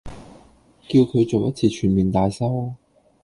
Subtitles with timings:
[0.89, 2.73] 叫佢做一次全面大修